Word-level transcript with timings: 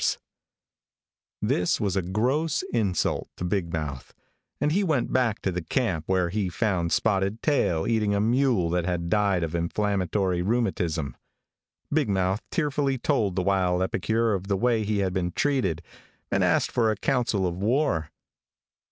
[Illustration: 0.01 0.19
0219] 1.43 1.61
This 1.61 1.79
was 1.79 1.95
a 1.95 2.01
gross 2.11 2.63
insult 2.73 3.29
to 3.37 3.45
Big 3.45 3.71
Mouth, 3.71 4.15
and 4.59 4.71
he 4.71 4.83
went 4.83 5.13
back 5.13 5.43
to 5.43 5.51
the 5.51 5.61
camp, 5.61 6.05
where 6.07 6.29
he 6.29 6.49
found 6.49 6.91
Spotted 6.91 7.43
Tail 7.43 7.85
eating 7.85 8.15
a 8.15 8.19
mule 8.19 8.71
that 8.71 8.83
had 8.85 9.11
died 9.11 9.43
of 9.43 9.53
inflammatory 9.53 10.41
rheumatism. 10.41 11.15
Big 11.93 12.09
Mouth 12.09 12.41
tearfully 12.49 12.97
told 12.97 13.35
the 13.35 13.43
wild 13.43 13.83
epicure 13.83 14.33
of 14.33 14.47
the 14.47 14.57
way 14.57 14.83
he 14.83 14.97
had 15.01 15.13
been 15.13 15.33
treated, 15.33 15.83
and 16.31 16.43
asked 16.43 16.71
for 16.71 16.89
a 16.89 16.97
council 16.97 17.45
of 17.45 17.59
war. 17.61 18.09